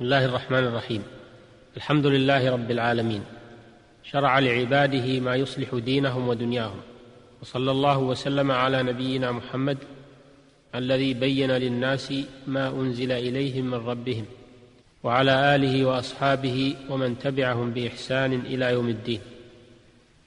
[0.00, 1.02] بسم الله الرحمن الرحيم.
[1.76, 3.22] الحمد لله رب العالمين.
[4.04, 6.80] شرع لعباده ما يصلح دينهم ودنياهم.
[7.42, 9.78] وصلى الله وسلم على نبينا محمد
[10.74, 12.12] الذي بين للناس
[12.46, 14.24] ما أنزل اليهم من ربهم
[15.02, 19.20] وعلى آله وأصحابه ومن تبعهم بإحسان إلى يوم الدين.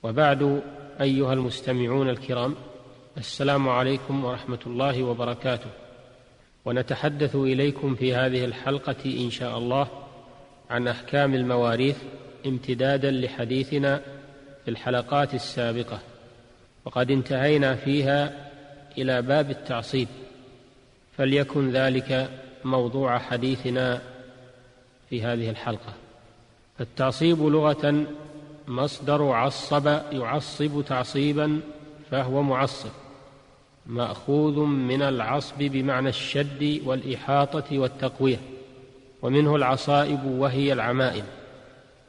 [0.03, 0.61] وبعد
[1.01, 2.55] أيها المستمعون الكرام
[3.17, 5.69] السلام عليكم ورحمة الله وبركاته.
[6.65, 9.87] ونتحدث إليكم في هذه الحلقة إن شاء الله
[10.69, 11.97] عن أحكام المواريث
[12.45, 14.01] امتدادا لحديثنا
[14.65, 15.99] في الحلقات السابقة.
[16.85, 18.49] وقد انتهينا فيها
[18.97, 20.07] إلى باب التعصيب.
[21.17, 22.29] فليكن ذلك
[22.63, 24.01] موضوع حديثنا
[25.09, 25.93] في هذه الحلقة.
[26.79, 28.05] فالتعصيب لغة
[28.67, 31.59] مصدر عصب يعصب تعصيبا
[32.11, 33.02] فهو معصب.
[33.85, 38.39] مأخوذ من العصب بمعنى الشد والإحاطة والتقوية
[39.21, 41.23] ومنه العصائب وهي العمائم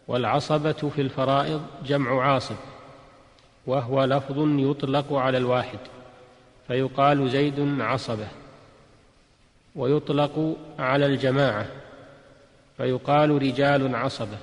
[0.09, 2.56] والعصبة في الفرائض جمع عاصب
[3.66, 5.78] وهو لفظ يطلق على الواحد
[6.69, 8.28] فيقال زيد عصبة
[9.77, 11.66] ويطلق على الجماعة
[12.77, 14.38] فيقال رجال عصبة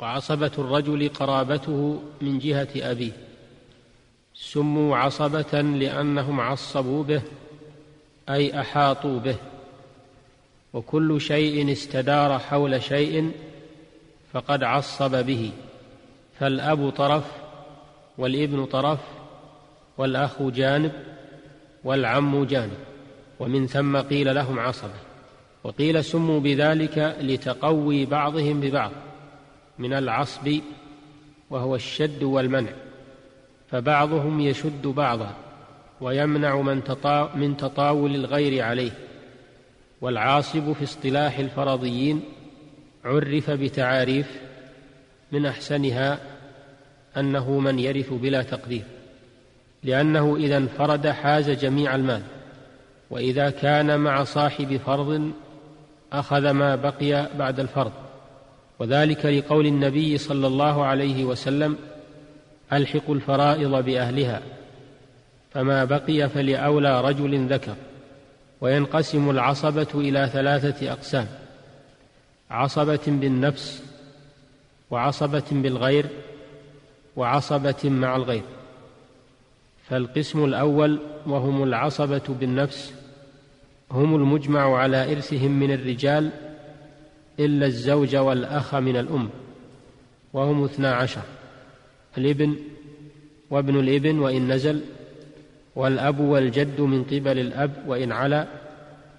[0.00, 3.12] وعصبة الرجل قرابته من جهة أبيه.
[4.34, 7.22] سموا عصبة لأنهم عصبوا به
[8.28, 9.36] أي أحاطوا به.
[10.72, 13.32] وكل شيء استدار حول شيء
[14.32, 15.50] فقد عصب به.
[16.38, 17.24] فالأب طرف
[18.18, 19.00] والابن طرف
[19.98, 20.92] والأخ جانب
[21.84, 22.78] والعم جانب.
[23.40, 24.98] ومن ثم قيل لهم عصبة.
[25.64, 28.90] وقيل سموا بذلك لتقوي بعضهم ببعض
[29.78, 30.58] من العصب
[31.50, 32.72] وهو الشد والمنع.
[33.74, 35.34] فبعضهم يشد بعضا
[36.00, 38.90] ويمنع من, تطا من تطاول الغير عليه.
[40.00, 42.22] والعاصب في اصطلاح الفرضيين
[43.04, 44.40] عرف بتعاريف
[45.32, 46.18] من أحسنها
[47.16, 48.82] أنه من يرث بلا تقدير
[49.82, 52.22] لأنه إذا انفرد حاز جميع المال.
[53.10, 55.30] وإذا كان مع صاحب فرض
[56.12, 57.92] أخذ ما بقي بعد الفرض.
[58.78, 61.76] وذلك لقول النبي صلى الله عليه وسلم
[62.72, 64.42] الحقوا الفرائض بأهلها
[65.52, 67.74] فما بقي فلأولى رجل ذكر
[68.60, 71.26] وينقسم العصبة إلى ثلاثة أقسام
[72.50, 73.82] عصبة بالنفس
[74.90, 76.06] وعصبة بالغير
[77.16, 78.42] وعصبة مع الغير
[79.88, 82.94] فالقسم الأول وهم العصبة بالنفس
[83.90, 86.30] هم المجمع على إرثهم من الرجال
[87.40, 89.30] إلا الزوج والأخ من الأم
[90.32, 91.22] وهم اثنا عشر.
[92.18, 92.56] الإبن
[93.50, 94.80] وابن الإبن وإن نزل
[95.76, 98.46] والأب والجد من قبل الأب وإن علا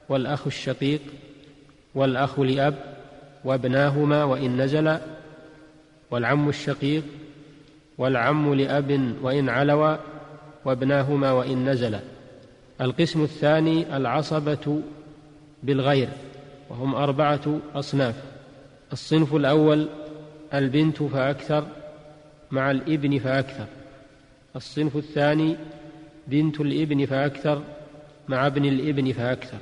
[0.10, 1.02] والأخ الشقيق
[1.96, 2.76] والأخ لأب
[3.46, 5.02] وابناهما وإن نزلا
[6.12, 7.04] والعم الشقيق
[7.98, 9.96] والعم لأب وإن علوا
[10.66, 12.00] وابناهما وإن نزلا.
[12.82, 14.82] القسم الثاني العصبة
[15.64, 16.10] بالغير
[16.70, 18.16] وهم أربعة أصناف.
[18.94, 19.88] الصنف الأول
[20.54, 21.66] البنت فأكثر
[22.56, 23.66] مع الإبن فأكثر.
[24.56, 25.56] الصنف الثاني
[26.28, 27.62] بنت الإبن فأكثر
[28.28, 29.58] مع ابن الإبن فأكثر.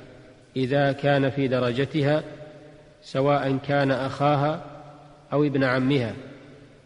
[0.56, 2.24] إذا كان في درجتها
[3.02, 4.64] سواء كان أخاها
[5.32, 6.14] أو ابن عمها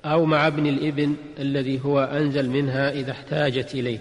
[0.05, 3.99] أو مع ابن الإبن الذي هو أنزل منها إذا احتاجت إليه.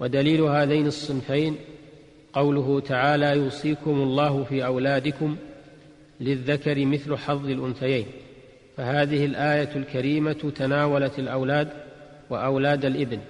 [0.00, 1.56] ودليل هذين الصنفين
[2.32, 5.36] قوله تعالى يوصيكم الله في أولادكم
[6.20, 8.06] للذكر مثل حظ الأنثيين.
[8.76, 11.68] فهذه الآية الكريمة تناولت الأولاد
[12.30, 13.20] وأولاد الإبن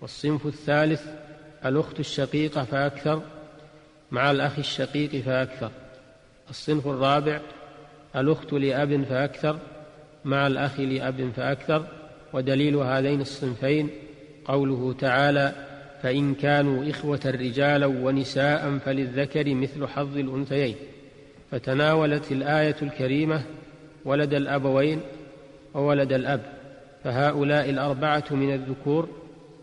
[0.00, 1.02] والصنف الثالث
[1.64, 3.22] الأخت الشقيقة فأكثر
[4.10, 5.70] مع الأخ الشقيق فأكثر
[6.50, 7.40] الصنف الرابع
[8.16, 9.58] الأخت لأب فأكثر
[10.24, 11.86] مع الأخ لأب فأكثر
[12.32, 13.90] ودليل هذين الصنفين
[14.44, 15.52] قوله تعالى
[16.02, 20.76] فإن كانوا إخوة رجالا ونساء فللذكر مثل حظ الأنثيين
[21.50, 23.42] فتناولت الآية الكريمة
[24.04, 25.00] ولد الأبوين
[25.74, 26.40] وولد الأب
[27.04, 29.08] فهؤلاء الأربعة من الذكور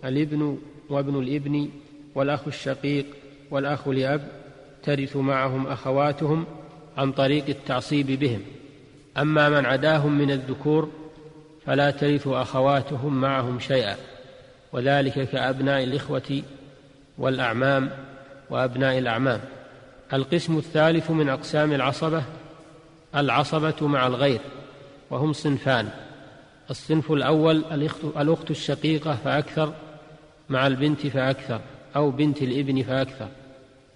[0.06, 0.58] الابن
[0.90, 1.70] وابن الابن
[2.16, 3.06] والأخ الشقيق
[3.52, 4.22] والأخ لأب
[4.84, 6.46] ترث معهم أخواتهم
[6.98, 8.42] عن طريق التعصيب بهم.
[9.18, 10.92] أما من عداهم من الذكور
[11.66, 13.96] فلا ترث أخواتهم معهم شيئا
[14.74, 16.42] وذلك كأبناء الإخوة
[17.18, 17.90] والأعمام
[18.50, 19.40] وأبناء الأعمام.
[20.14, 22.24] القسم الثالث من أقسام العصبة
[23.16, 24.40] العصبة مع الغير
[25.10, 25.90] وهم صنفان.
[26.70, 27.64] الصنف الأول
[28.18, 29.74] الأخت الشقيقة فأكثر
[30.50, 31.62] مع البنت فأكثر
[31.96, 33.28] أو بنت الإبن فأكثر.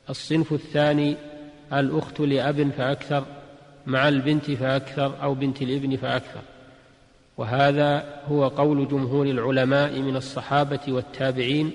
[0.10, 1.16] الصنف الثاني
[1.74, 3.24] الأخت لأب فأكثر
[3.88, 6.42] مع البنت فأكثر أو بنت الإبن فأكثر.
[7.38, 11.72] وهذا هو قول جمهور العلماء من الصحابة والتابعين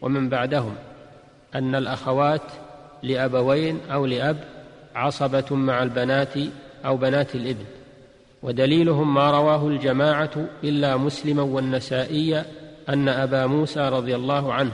[0.00, 0.74] ومن بعدهم
[1.54, 2.42] أن الأخوات
[3.02, 4.44] لأبوين أو لأب
[4.94, 6.34] عصبة مع البنات
[6.84, 7.64] أو بنات الابن
[8.42, 12.44] ودليلهم ما رواه الجماعة إلا مسلما والنسائي
[12.88, 14.72] أن أبا موسى رضي الله عنه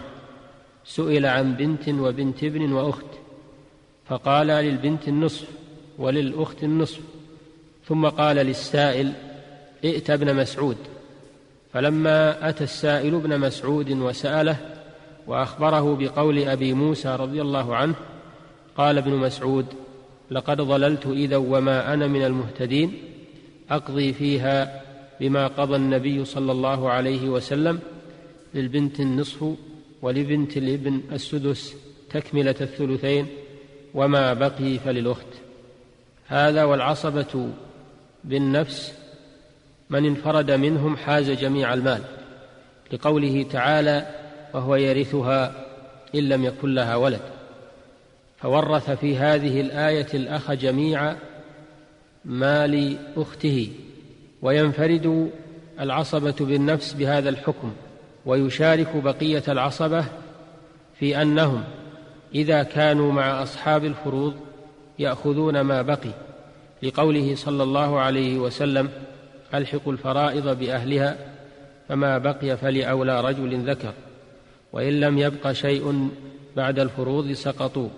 [0.85, 3.05] سئل عن بنت وبنت ابن وأخت
[4.09, 5.49] فقال للبنت النصف
[5.99, 7.01] وللأخت النصف
[7.87, 9.13] ثم قال للسائل
[9.85, 10.77] ائت ابن مسعود.
[11.73, 14.57] فلما أتى السائل ابن مسعود وسأله
[15.27, 17.95] وأخبره بقول أبي موسى رضي الله عنه
[18.77, 19.67] قال ابن مسعود
[20.31, 22.93] لقد ضللت إذا وما أنا من المهتدين
[23.71, 24.83] أقضي فيها
[25.21, 27.79] بما قضى النبي صلى الله عليه وسلم
[28.55, 29.55] للبنت النصف
[30.03, 31.75] ولبنت الابن السدس
[32.11, 33.27] تكملة الثلثين
[33.95, 35.27] وما بقي فللأخت.
[36.27, 37.49] هذا والعصبة
[38.25, 38.95] بالنفس
[39.91, 42.03] من انفرد منهم حاز جميع المال.
[42.93, 44.07] لقوله تعالى
[44.55, 45.67] وهو يرثها
[46.15, 47.40] إن لم يكن لها ولد
[48.43, 51.15] فورث في هذه الآية الأخ جميع
[52.25, 53.69] مال أخته
[54.43, 55.31] وينفرد
[55.81, 57.73] العصبة بالنفس بهذا الحكم
[58.27, 60.05] ويشارك بقية العصبة
[60.99, 61.65] في أنهم
[62.35, 64.35] إذا كانوا مع أصحاب الفروض
[64.99, 66.11] يأخذون ما بقي.
[66.83, 68.89] لقوله صلى الله عليه وسلم
[69.55, 71.17] ألحقوا الفرائض بأهلها
[71.89, 73.93] فما بقي فلأولى رجل ذكر
[74.73, 76.09] وإن لم يبق شيء
[76.57, 77.89] بعد الفروض سقطوا.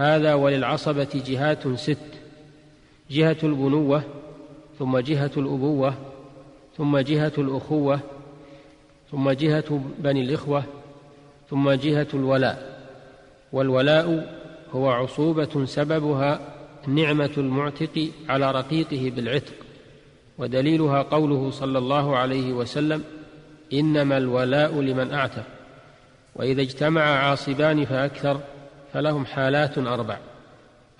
[0.00, 1.98] هذا وللعصبة جهات ست.
[3.10, 4.02] جهة البنوة
[4.78, 5.94] ثم جهة الأبوة
[6.76, 8.00] ثم جهة الأخوة
[9.10, 10.64] ثم جهة بني الإخوة
[11.50, 12.86] ثم جهة الولاء.
[13.52, 14.36] والولاء
[14.72, 16.40] هو عصوبة سببها
[16.86, 19.54] نعمة المعتق على رقيقه بالعتق
[20.38, 23.04] ودليلها قوله صلى الله عليه وسلم
[23.72, 25.44] إنما الولاء لمن أعتق.
[26.36, 28.40] وإذا اجتمع عاصبان فأكثر
[28.92, 30.18] فلهم حالات أربع.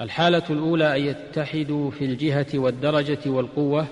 [0.00, 3.86] الحالة الأولى أن يتحدوا في الجهة والدرجة والقوة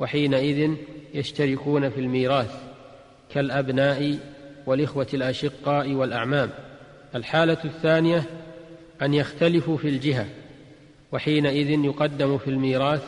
[0.00, 0.70] وحينئذ
[1.14, 2.54] يشتركون في الميراث
[3.34, 4.18] كالأبناء
[4.66, 6.50] والإخوة الأشقاء والأعمام.
[7.14, 8.24] الحالة الثانية
[9.02, 10.26] أن يختلفوا في الجهة
[11.12, 13.02] وحينئذ يقدم في الميراث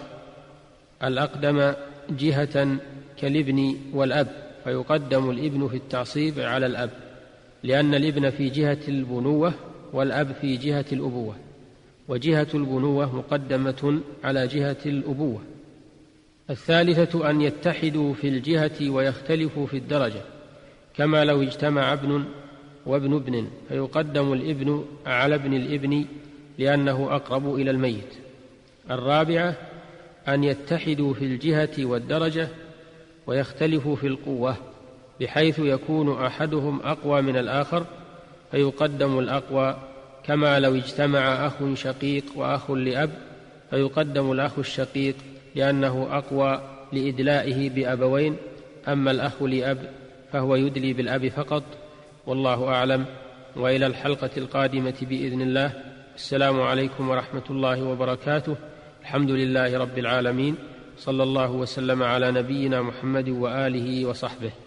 [1.04, 1.72] الأقدم
[2.10, 2.76] جهة
[3.16, 4.28] كالابن والأب
[4.64, 6.90] فيقدم الابن في التعصيب على الأب
[7.62, 9.54] لأن الابن في جهة البنوة
[9.94, 11.34] والأب في جهة الأبوة
[12.08, 15.40] وجهة البنوة مقدمة على جهة الأبوة.
[16.50, 20.20] الثالثة أن يتحدوا في الجهة ويختلفوا في الدرجة
[20.96, 22.24] كما لو اجتمع ابن
[22.86, 26.04] وابن ابن فيقدم الابن على ابن الابن
[26.58, 28.14] لأنه أقرب إلى الميت.
[28.90, 29.56] الرابعة
[30.28, 32.48] أن يتحدوا في الجهة والدرجة
[33.26, 34.56] ويختلفوا في القوة
[35.20, 37.86] بحيث يكون أحدهم أقوى من الآخر
[38.50, 39.76] فيقدم الأقوى
[40.24, 43.10] كما لو اجتمع أخ شقيق وأخ لأب
[43.70, 45.14] فيقدم الأخ الشقيق
[45.54, 46.60] لأنه أقوى
[46.92, 48.36] لإدلائه بأبوين
[48.88, 49.90] أما الأخ لأب
[50.32, 51.62] فهو يدلي بالأب فقط
[52.26, 53.04] والله أعلم.
[53.56, 55.72] وإلى الحلقة القادمة بإذن الله.
[56.14, 58.56] السلام عليكم ورحمة الله وبركاته.
[59.02, 60.56] الحمد لله رب العالمين.
[60.98, 64.63] صلى الله وسلم على نبينا محمد وآله وصحبه.